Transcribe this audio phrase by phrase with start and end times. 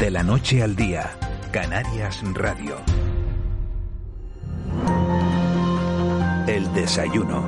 [0.00, 1.10] De la noche al día,
[1.52, 2.76] Canarias Radio.
[6.48, 7.42] El desayuno.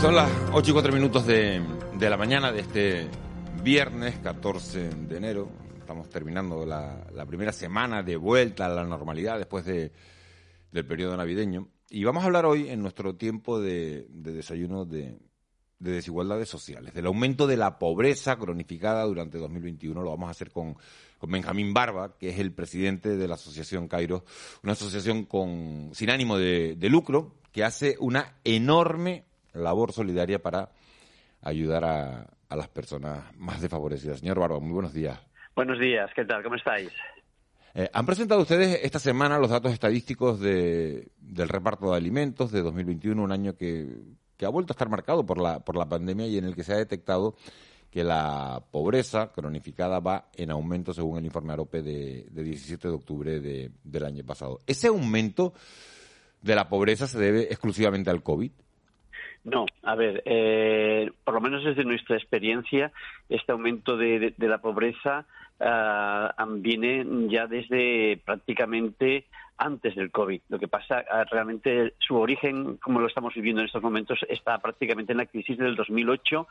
[0.00, 1.60] Son las 8 y 4 minutos de,
[1.98, 3.08] de la mañana de este
[3.64, 5.48] viernes 14 de enero.
[5.80, 9.90] Estamos terminando la, la primera semana de vuelta a la normalidad después de,
[10.70, 11.66] del periodo navideño.
[11.90, 15.18] Y vamos a hablar hoy en nuestro tiempo de, de desayuno de,
[15.82, 20.00] de desigualdades sociales, del aumento de la pobreza cronificada durante 2021.
[20.00, 20.76] Lo vamos a hacer con,
[21.18, 24.24] con Benjamín Barba, que es el presidente de la Asociación Cairo,
[24.62, 29.24] una asociación con, sin ánimo de, de lucro que hace una enorme
[29.54, 30.70] labor solidaria para
[31.42, 34.20] ayudar a, a las personas más desfavorecidas.
[34.20, 35.18] Señor Barba, muy buenos días.
[35.56, 36.44] Buenos días, ¿qué tal?
[36.44, 36.90] ¿Cómo estáis?
[37.74, 42.62] Eh, han presentado ustedes esta semana los datos estadísticos de, del reparto de alimentos de
[42.62, 43.86] 2021, un año que,
[44.36, 46.64] que ha vuelto a estar marcado por la, por la pandemia y en el que
[46.64, 47.34] se ha detectado
[47.90, 52.94] que la pobreza cronificada va en aumento según el informe AROPE de, de 17 de
[52.94, 54.62] octubre de, del año pasado.
[54.66, 55.52] ¿Ese aumento
[56.40, 58.50] de la pobreza se debe exclusivamente al COVID?
[59.44, 62.92] No, a ver, eh, por lo menos desde nuestra experiencia,
[63.28, 65.26] este aumento de, la pobreza
[65.58, 69.26] uh, viene ya desde prácticamente
[69.62, 70.40] antes del COVID.
[70.48, 74.58] Lo que pasa, uh, realmente su origen, como lo estamos viviendo en estos momentos, está
[74.58, 76.48] prácticamente en la crisis del 2008,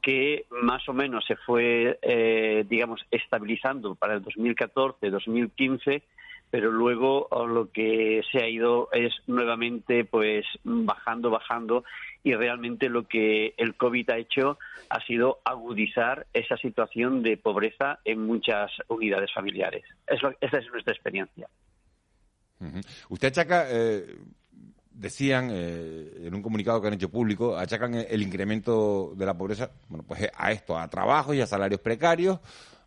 [0.00, 6.02] que más o menos se fue, eh, digamos, estabilizando para el 2014, 2015
[6.50, 11.82] pero luego lo que se ha ido es nuevamente pues bajando, bajando
[12.22, 14.56] y realmente lo que el COVID ha hecho
[14.88, 19.82] ha sido agudizar esa situación de pobreza en muchas unidades familiares.
[20.06, 21.48] Es lo, esa es nuestra experiencia.
[22.60, 22.86] Uh -huh.
[23.08, 24.16] Usted achaca, eh,
[24.94, 29.70] decían eh, en un comunicado que han hecho público, achacan el incremento de la pobreza,
[29.88, 32.38] bueno, pues a esto, a trabajos y a salarios precarios,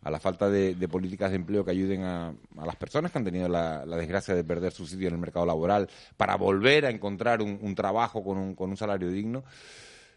[0.02, 2.32] a la falta de, políticas de empleo que ayuden a,
[2.64, 5.88] las personas que han tenido la, desgracia de perder su sitio en el mercado laboral
[6.16, 9.44] para volver a encontrar un, un trabajo con un, con un salario digno.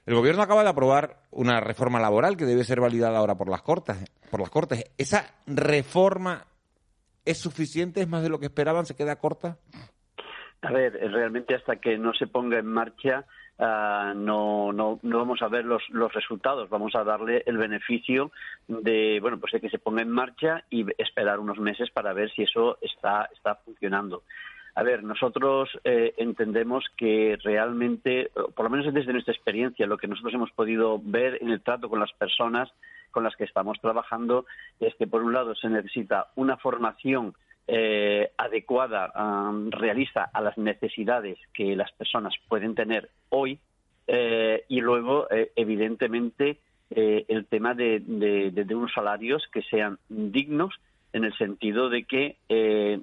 [0.06, 3.61] El gobierno acaba de aprobar una reforma laboral que debe ser validada ahora por las
[3.61, 3.97] cortes.
[4.31, 4.85] Por las cortes.
[4.97, 6.45] ¿Esa reforma
[7.25, 8.01] es suficiente?
[8.01, 8.85] ¿Es más de lo que esperaban?
[8.85, 9.57] ¿Se queda corta?
[10.61, 13.25] A ver, realmente hasta que no se ponga en marcha
[13.57, 18.31] uh, no, no, no vamos a ver los, los resultados, vamos a darle el beneficio
[18.67, 22.31] de, bueno, pues de que se ponga en marcha y esperar unos meses para ver
[22.31, 24.23] si eso está, está funcionando.
[24.73, 30.07] A ver, nosotros eh, entendemos que realmente, por lo menos desde nuestra experiencia, lo que
[30.07, 32.71] nosotros hemos podido ver en el trato con las personas
[33.11, 34.45] con las que estamos trabajando
[34.79, 37.35] es que, por un lado, se necesita una formación
[37.67, 43.59] eh, adecuada, um, realista a las necesidades que las personas pueden tener hoy
[44.07, 46.57] eh, y luego, eh, evidentemente,
[46.89, 50.75] eh, el tema de, de, de, unos salarios que sean dignos
[51.13, 52.38] en el sentido de que,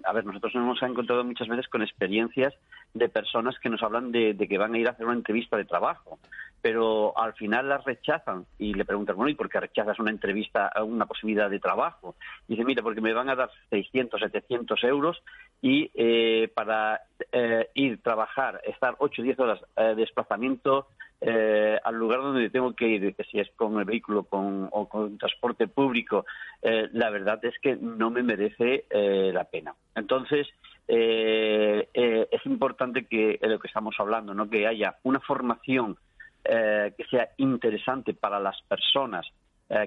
[0.04, 2.54] a ver, nosotros nos hemos encontrado muchas veces con experiencias
[2.94, 5.64] de personas que nos hablan de, que van a ir a hacer una entrevista de
[5.64, 6.19] trabajo,
[6.60, 10.72] pero al final las rechazan y le preguntan, bueno, ¿y por qué rechazas una entrevista,
[10.82, 12.16] una posibilidad de trabajo?
[12.46, 15.22] Y dice, mira, porque me van a dar 600, 700 euros
[15.62, 17.02] y eh, para
[17.32, 20.88] eh, ir, trabajar, estar 8 o 10 horas eh, de desplazamiento
[21.20, 25.19] eh, al lugar donde tengo que ir, si es con el vehículo con, o con
[25.19, 26.25] transporte público,
[26.62, 29.75] eh, la verdad es que no me merece eh, la pena.
[29.94, 30.46] Entonces,
[30.90, 34.48] es importante que lo que estamos hablando, ¿no?
[34.48, 35.98] que haya una formación
[36.44, 39.26] eh, que sea interesante para las personas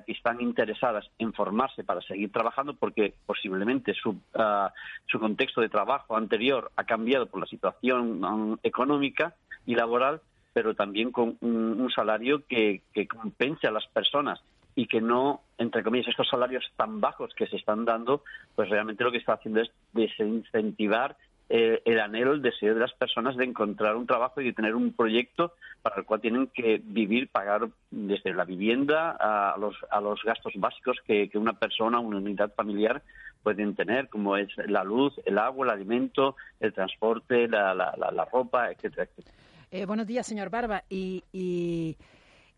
[0.06, 4.70] que están interesadas en formarse para seguir trabajando porque posiblemente su, uh,
[5.08, 9.34] su contexto de trabajo anterior ha cambiado por la situación um, económica
[9.66, 10.22] y laboral
[10.54, 14.42] pero también con un, salario que, compense a las personas
[14.76, 18.24] y que no, entre comillas, estos salarios tan bajos que se están dando,
[18.56, 21.18] pues realmente lo que está haciendo es desincentivar
[21.54, 24.74] eh, el anhelo, el deseo de las personas de encontrar un trabajo y de tener
[24.74, 30.00] un proyecto para el cual tienen que vivir, pagar desde la vivienda a los, a
[30.00, 33.02] los gastos básicos que, que una persona, una unidad familiar
[33.44, 38.26] pueden tener, como es la luz, el agua, el alimento, el transporte, la, la, la,
[38.26, 39.36] ropa, etcétera, etcétera.
[39.72, 40.84] Eh, buenos días, señor Barba.
[40.90, 41.98] Y, y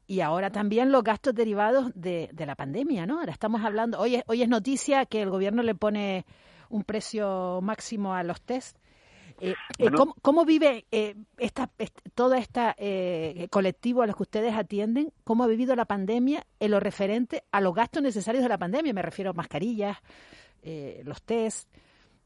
[0.06, 3.20] y ahora también los gastos derivados de, la pandemia, ¿no?
[3.20, 6.26] Ahora estamos hablando, hoy es, hoy es noticia que el gobierno le pone
[6.70, 8.78] un precio máximo a los test.
[9.44, 9.90] Eh, eh,
[10.22, 11.70] ¿cómo, vive eh, esta,
[12.16, 15.10] todo este colectivo a los que ustedes atienden?
[15.26, 18.94] ¿Cómo ha vivido la pandemia en lo referente a los gastos necesarios de la pandemia?
[18.94, 19.98] Me refiero a mascarillas,
[21.04, 21.70] los test.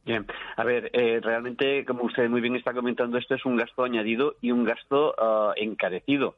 [0.05, 0.25] Bien,
[0.55, 0.91] a ver,
[1.23, 5.15] realmente, como usted muy bien está comentando, esto es un gasto añadido y un gasto
[5.17, 6.35] ah, encarecido.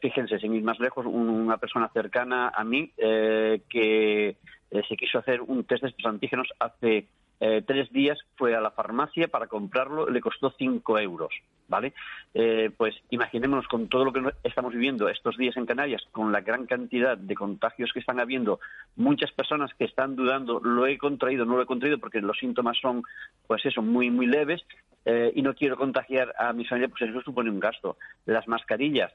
[0.00, 4.36] fíjense, sin ir más lejos, una persona cercana a mí que
[4.88, 7.08] se quiso hacer un test de estos antígenos hace
[7.40, 11.32] eh, tres días fue a la farmacia para comprarlo, le costó cinco euros,
[11.68, 11.94] ¿vale?
[12.34, 16.42] Eh, pues imaginémonos con todo lo que estamos viviendo estos días en Canarias, con la
[16.42, 18.60] gran cantidad de contagios que están habiendo,
[18.96, 22.76] muchas personas que están dudando, lo he contraído, no lo he contraído, porque los síntomas
[22.78, 23.02] son,
[23.46, 24.62] pues eso, muy, muy leves,
[25.06, 27.96] eh, y no quiero contagiar a mi familia, pues eso supone un gasto.
[28.26, 29.12] Las mascarillas,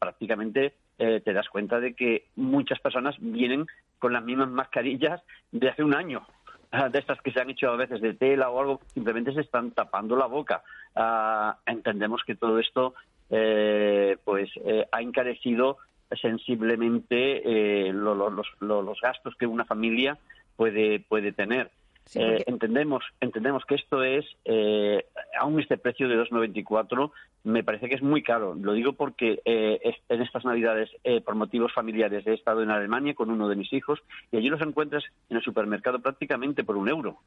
[0.00, 3.66] prácticamente te das cuenta de que muchas personas vienen
[4.00, 5.22] con las mismas mascarillas
[5.52, 6.26] de hace un año,
[6.92, 9.70] de estas que se han hecho a veces de tela o algo, simplemente se están
[9.72, 10.62] tapando la boca.
[10.94, 12.94] Ah, entendemos que todo esto
[13.30, 15.78] eh, pues eh, ha encarecido
[16.20, 20.18] sensiblemente eh, los, gastos que una familia
[20.56, 21.70] puede, puede tener.
[22.14, 25.04] Eh, entendemos, entendemos que esto es, eh,
[25.38, 27.10] aún este precio de 2,94
[27.44, 28.54] me parece que es muy caro.
[28.54, 33.14] Lo digo porque eh, en estas Navidades, eh, por motivos familiares, he estado en Alemania
[33.14, 34.00] con uno de mis hijos
[34.32, 37.18] y allí los encuentras en el supermercado prácticamente por un euro.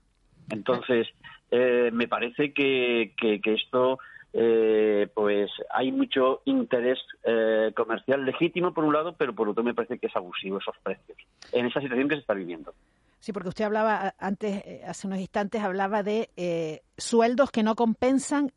[0.50, 1.08] Entonces,
[1.52, 4.00] me parece que, que, que esto
[5.14, 7.00] pues hay mucho interés
[7.74, 11.18] comercial legítimo por un lado, pero por otro me parece que es abusivo esos precios
[11.54, 12.74] en esa situación que se está viviendo.
[13.22, 17.76] Sí, porque usted hablaba antes, eh, hace unos instantes, hablaba de eh, sueldos que no
[17.76, 18.52] compensan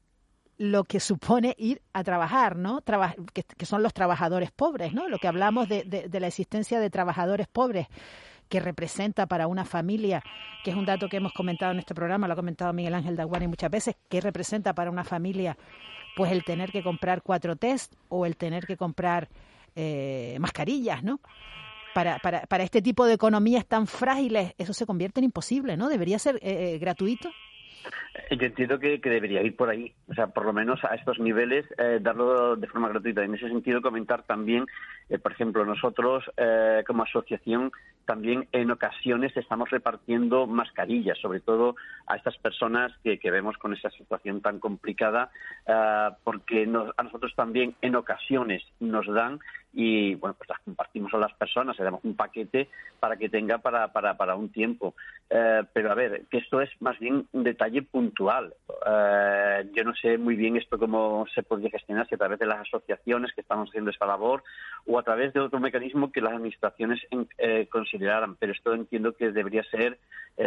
[0.57, 2.83] lo que supone ir a trabajar, ¿no?
[3.33, 5.09] que, son los trabajadores pobres, ¿no?
[5.09, 7.89] Lo que hablamos de, de, la existencia de trabajadores pobres
[8.49, 10.23] que representa para una familia,
[10.63, 13.17] que es un dato que hemos comentado en este programa, lo ha comentado Miguel Ángel
[13.17, 15.59] Daguani muchas veces, que representa para una familia
[16.17, 19.29] pues el tener que comprar cuatro test o el tener que comprar
[19.75, 21.21] eh, mascarillas, ¿no?
[21.95, 25.89] Para, para, para este tipo de economías tan frágiles, eso se convierte en imposible, ¿no?
[25.89, 27.31] ¿Debería ser eh, eh, gratuito?
[28.31, 31.19] Eh, yo entiendo que, debería ir por ahí, o sea, por lo menos a estos
[31.19, 31.65] niveles,
[32.01, 33.25] darlo de forma gratuita.
[33.25, 34.67] En ese sentido, comentar también,
[35.23, 36.25] por ejemplo, nosotros
[36.87, 37.71] como asociación
[38.05, 43.91] también en ocasiones estamos repartiendo mascarillas, sobre todo a estas personas que, vemos con esa
[43.91, 45.31] situación tan complicada,
[46.23, 49.41] porque a nosotros también en ocasiones nos dan
[49.75, 52.69] y bueno, pues las compartimos a las personas, le damos un paquete
[53.01, 54.95] para que tenga para, para, para un tiempo.
[55.29, 58.55] Eh, pero a ver, que esto es más bien un detalle puntual.
[58.87, 62.47] Eh, yo no sé muy bien esto cómo se podría gestionar, si a través de
[62.47, 64.45] las asociaciones que estamos haciendo esta labor
[64.87, 67.01] o a través de otro mecanismo que las administraciones
[67.39, 68.37] eh, consideraran.
[68.37, 69.99] Pero esto entiendo que debería ser,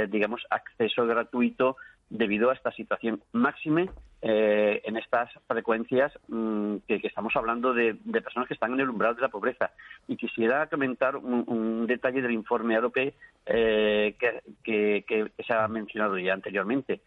[0.09, 1.77] digamos, acceso gratuito
[2.09, 3.89] debido a esta situación máxime
[4.21, 9.15] eh, en estas frecuencias mm, que, estamos hablando de, personas que están en el umbral
[9.15, 9.71] de la pobreza.
[10.07, 13.13] Y quisiera comentar un, detalle del informe AROPE
[13.45, 14.15] eh,
[14.63, 17.01] que, se ha mencionado ya anteriormente.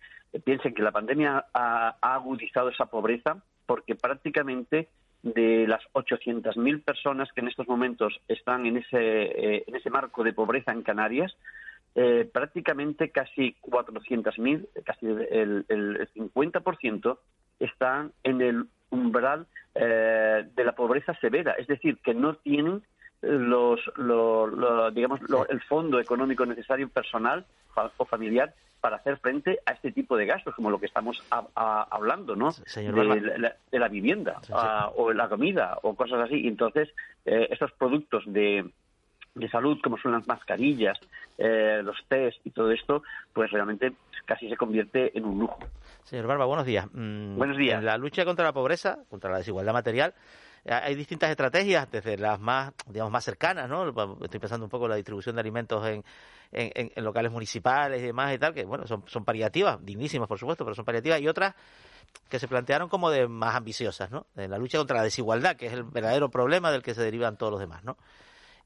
[0.45, 4.89] piensen que la pandemia ha, agudizado esa pobreza porque prácticamente
[5.23, 10.25] de las 800.000 personas que en estos momentos están en ese, eh, en ese marco
[10.25, 11.37] de pobreza en Canarias,
[11.95, 17.19] eh, prácticamente casi 400.000, casi el, el 50%
[17.59, 22.83] están en el umbral eh, de la pobreza severa, es decir, que no tienen
[23.23, 23.81] los,
[24.95, 27.45] digamos el fondo económico necesario personal
[27.97, 31.23] o familiar para hacer frente a este tipo de gastos, como lo que estamos
[31.55, 32.51] hablando, ¿no?
[32.75, 34.41] de, la, vivienda
[34.97, 36.47] o la comida o cosas así.
[36.47, 36.89] Entonces,
[37.27, 38.71] eh, estos productos de,
[39.35, 40.99] de salud, como son las mascarillas,
[41.39, 43.93] eh, los test y todo esto, pues realmente
[44.25, 45.59] casi se convierte en un lujo.
[46.05, 46.87] Señor Barba, buenos días.
[46.93, 47.81] Mm, buenos días.
[47.81, 50.15] En la lucha contra la pobreza, contra la desigualdad material,
[50.65, 53.89] hay distintas estrategias, desde las más, digamos, más cercanas, ¿no?
[54.23, 56.05] Estoy pensando un poco en la distribución de alimentos en,
[56.53, 60.65] en, locales municipales y demás y tal, que, bueno, son, son paliativas, dignísimas, por supuesto,
[60.65, 61.55] pero son paliativas, y otras
[62.29, 64.27] que se plantearon como de más ambiciosas, ¿no?
[64.37, 67.37] En la lucha contra la desigualdad, que es el verdadero problema del que se derivan
[67.37, 67.97] todos los demás, ¿no?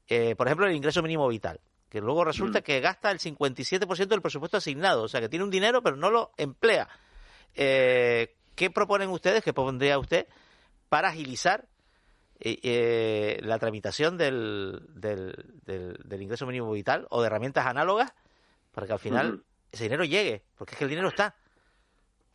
[0.07, 1.59] Eh, por ejemplo, el ingreso mínimo vital,
[1.89, 2.63] que luego resulta mm.
[2.63, 6.09] que gasta el 57% del presupuesto asignado, o sea, que tiene un dinero pero no
[6.09, 6.87] lo emplea.
[7.53, 10.27] Eh, ¿Qué proponen ustedes, qué pondría usted
[10.89, 11.67] para agilizar
[12.39, 18.13] eh, la tramitación del, del, ingreso mínimo vital o de herramientas análogas
[18.71, 20.43] para que al final ese dinero llegue?
[20.57, 21.35] Porque es que el dinero está.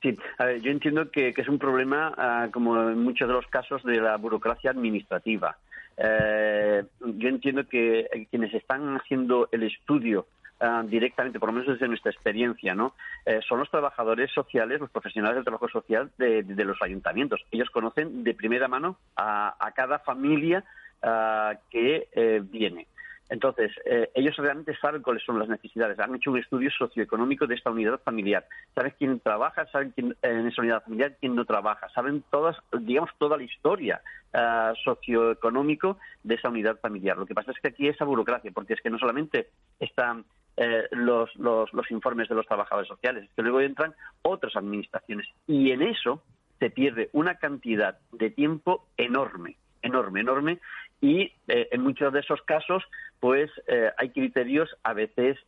[0.03, 3.47] Sí, a ver, yo entiendo que, es un problema, ah, como en muchos de los
[3.49, 5.59] casos, de la burocracia administrativa.
[5.99, 10.27] Eh, yo entiendo que quienes están haciendo el estudio
[10.61, 12.95] ah, directamente, por lo menos desde nuestra experiencia, ¿no?
[13.25, 17.41] Eh, son los trabajadores sociales, los profesionales del trabajo social de, los ayuntamientos.
[17.51, 20.65] Ellos conocen de primera mano a, cada familia
[21.03, 22.87] ah, que eh, viene.
[23.31, 25.99] Entonces, eh, ellos realmente saben cuáles son las necesidades.
[26.01, 28.45] Han hecho un estudio socioeconómico de esta unidad familiar.
[28.75, 31.89] Saben quién trabaja, saben quién en esa unidad familiar, quién no trabaja.
[31.91, 34.03] Saben todas, digamos, toda la historia
[34.35, 37.17] uh, socioeconómico de esa unidad familiar.
[37.17, 40.25] Lo que pasa es que aquí esa burocracia, porque es que no solamente están
[40.63, 45.27] eh, los, los, los informes de los trabajadores sociales, es que luego entran otras administraciones.
[45.47, 46.23] Y en eso
[46.59, 50.59] se pierde una cantidad de tiempo enorme enorme, enorme,
[51.01, 52.85] y eh, en muchos de esos casos
[53.19, 55.39] pues eh, hay criterios a veces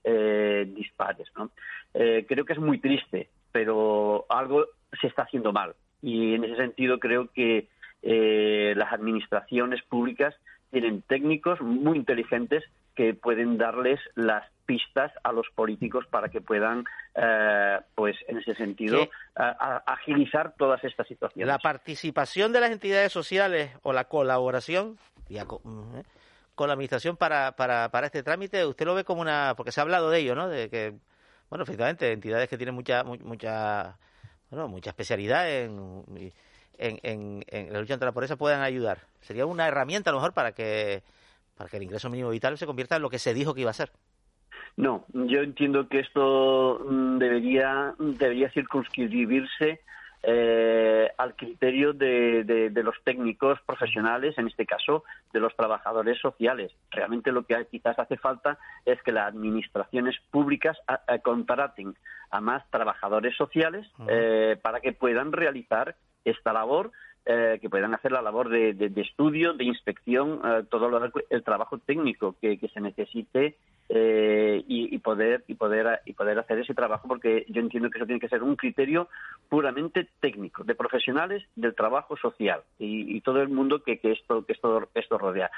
[0.75, 1.29] dispares.
[1.37, 1.51] ¿no?
[1.93, 4.65] creo que es muy triste, pero algo
[4.99, 7.69] se está haciendo mal y en ese sentido creo que
[8.03, 10.35] las administraciones públicas
[10.71, 12.65] tienen técnicos muy inteligentes
[12.95, 16.85] que pueden darles las pistas a los políticos para que puedan,
[17.95, 21.47] pues en ese sentido, agilizar todas estas situaciones.
[21.47, 25.45] La participación de las entidades sociales o la colaboración ¿eh?
[26.55, 29.81] con, la administración para, para, para este trámite, usted lo ve como una, porque se
[29.81, 30.49] ha hablado de ello, ¿no?
[30.49, 30.95] De que,
[31.51, 33.97] bueno, efectivamente, entidades que tienen mucha, mucha,
[34.51, 36.33] bueno, mucha especialidad en,
[36.79, 39.01] en, en, la lucha contra la pobreza puedan ayudar.
[39.21, 41.03] Sería una herramienta a lo mejor para que,
[41.63, 43.71] para que el ingreso mínimo vital se convierta en lo que se dijo que iba
[43.71, 43.93] a ser.
[44.77, 49.81] No, yo entiendo que esto mm, debería, debería circunscribirse
[50.25, 56.73] eh, al criterio de, los técnicos profesionales, en este caso de los trabajadores sociales.
[56.91, 60.77] Realmente lo que quizás hace falta es que las administraciones públicas
[61.23, 61.95] contraten
[62.33, 66.91] a más trabajadores sociales eh, para que puedan realizar esta labor
[67.27, 70.91] eh, que puedan hacer la labor de, estudio, de inspección, todo
[71.31, 73.57] el trabajo técnico que se necesite
[73.95, 78.07] eh, y, poder y poder y poder hacer ese trabajo porque yo entiendo que eso
[78.07, 79.09] tiene que ser un criterio
[79.51, 84.55] puramente técnico de profesionales del trabajo social y, todo el mundo que, que esto que
[84.55, 85.51] esto esto rodea.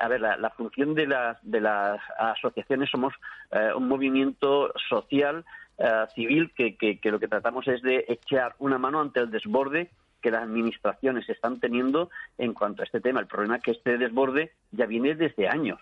[0.00, 3.14] A ver la, función de las de las asociaciones somos
[3.52, 5.44] eh, un movimiento social
[5.78, 9.90] eh, civil que lo que tratamos es de echar una mano ante el desborde
[10.20, 13.20] que las administraciones están teniendo en cuanto a este tema.
[13.20, 15.80] El problema es que este desborde ya viene desde años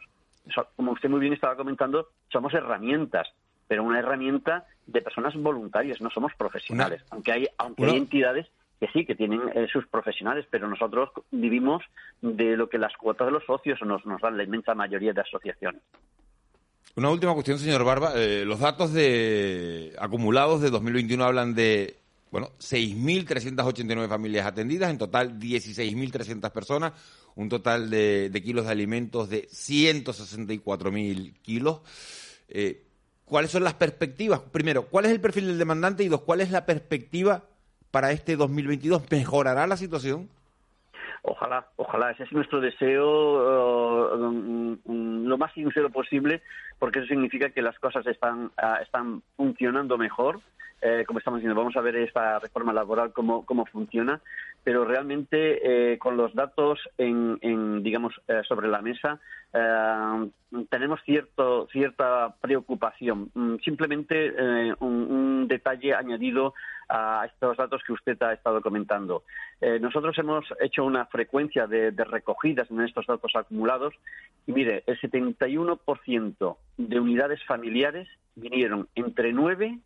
[0.76, 3.28] como usted muy bien estaba comentando, somos herramientas,
[3.66, 7.02] pero una herramienta de personas voluntarias, no somos profesionales.
[7.10, 8.46] aunque hay, aunque hay entidades
[8.80, 11.82] que sí, que tienen eh, sus profesionales, pero nosotros vivimos
[12.22, 15.20] de lo que las cuotas de los socios nos, nos dan la inmensa mayoría de
[15.20, 15.82] asociaciones.
[16.94, 18.12] Una última cuestión, señor Barba.
[18.14, 21.96] Eh, los datos de acumulados de 2021 hablan de
[22.30, 26.92] bueno, 6.389 familias atendidas, en total 16.300 personas,
[27.36, 31.80] un total de, kilos de alimentos de 164.000 kilos.
[32.48, 32.84] Eh,
[33.24, 34.40] ¿Cuáles son las perspectivas?
[34.40, 36.02] Primero, ¿cuál es el perfil del demandante?
[36.02, 37.44] Y dos, ¿cuál es la perspectiva
[37.90, 39.10] para este 2022?
[39.10, 40.28] ¿Mejorará la situación?
[41.22, 46.42] Ojalá, ojalá, ese es nuestro deseo uh, lo más sincero posible,
[46.78, 50.40] porque eso significa que las cosas están, ah, están funcionando mejor
[50.80, 54.20] eh, como estamos diciendo, vamos a ver esta reforma laboral cómo, cómo funciona,
[54.62, 59.20] pero realmente eh, con los datos en, digamos, eh, sobre la mesa
[60.70, 63.30] tenemos cierto, cierta preocupación.
[63.34, 64.32] Mm, simplemente
[64.80, 66.52] un, detalle añadido
[66.90, 69.22] a estos datos que usted ha estado comentando.
[69.80, 73.94] nosotros hemos hecho una frecuencia de, de recogidas en estos datos acumulados
[74.46, 78.06] y mire, el 71% de unidades familiares
[78.36, 79.78] vinieron entre 9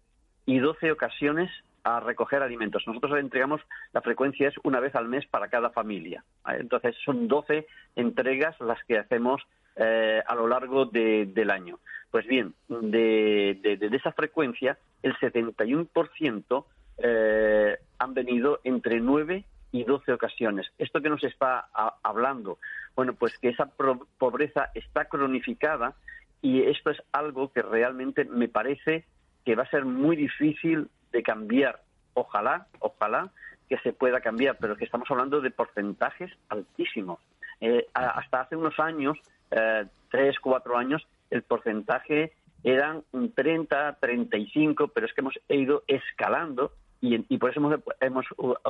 [0.46, 1.50] y 12 ocasiones
[1.84, 2.84] a recoger alimentos.
[2.86, 3.60] Nosotros entregamos,
[3.92, 6.24] la frecuencia es una vez al mes para cada familia.
[6.46, 9.42] Entonces son 12 entregas las que hacemos
[9.76, 11.78] eh, a lo largo del año.
[12.10, 13.58] Pues bien, de,
[13.92, 16.64] esa frecuencia, el 71%
[16.98, 20.70] eh, han venido entre 9 y 12 ocasiones.
[20.78, 21.68] ¿Esto que nos está
[22.02, 22.58] hablando?
[22.94, 23.70] Bueno, pues que esa
[24.18, 25.94] pobreza está cronificada
[26.42, 29.06] y esto es algo que realmente me parece
[29.44, 31.80] que va a ser muy difícil de cambiar.
[32.14, 33.30] Ojalá, ojalá
[33.68, 37.20] que se pueda cambiar, pero que estamos hablando de porcentajes altísimos.
[37.60, 39.18] Eh, hasta hace unos años,
[39.50, 42.32] eh, tres, cuatro años, el porcentaje
[42.64, 47.80] eran un 30, 35, pero es que hemos ido escalando y, y por eso hemos,
[48.00, 48.26] hemos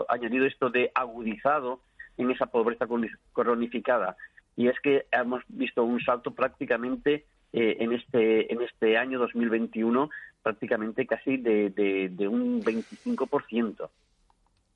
[0.08, 1.80] añadido esto de agudizado
[2.16, 2.86] en esa pobreza
[3.32, 4.16] cronificada.
[4.56, 10.08] Y es que hemos visto un salto prácticamente eh, en este en este año 2021
[10.42, 13.88] prácticamente casi de, de, un 25%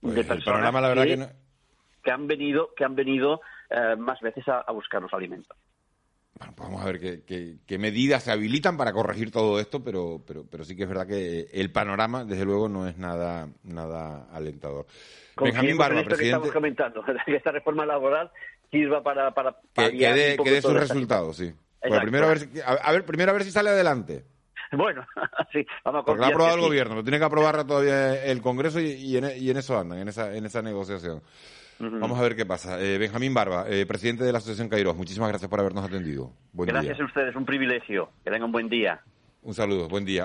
[0.00, 0.72] pues de personas
[2.02, 3.40] que, han venido que han venido
[3.70, 5.56] eh, más veces a, buscar los alimentos.
[6.38, 10.22] Bueno, pues vamos a ver qué, qué, medidas se habilitan para corregir todo esto, pero,
[10.26, 14.28] pero, pero sí que es verdad que el panorama, desde luego, no es nada, nada
[14.30, 14.86] alentador.
[15.40, 16.22] Benjamín Barba, presidente...
[16.22, 18.30] que estamos comentando, que esta reforma laboral
[18.70, 19.32] sirva para...
[19.32, 21.54] para que, que dé sus resultados, sí.
[22.02, 24.24] Primero a, ver a ver, primero a ver si sale adelante.
[24.72, 25.06] Bueno,
[25.52, 28.42] sí, vamos a Porque lo ha aprobado el gobierno, lo tiene que aprobar todavía el
[28.42, 31.22] Congreso y, en, y en, eso andan, en esa, en esa negociación.
[31.78, 32.80] Vamos a ver qué pasa.
[32.80, 36.32] Eh, Benjamín Barba, eh, presidente de la Asociación Kairos, muchísimas gracias por habernos atendido.
[36.54, 38.10] gracias a ustedes, un privilegio.
[38.24, 39.00] Que tengan un buen día.
[39.42, 40.24] Un saludo, buen día.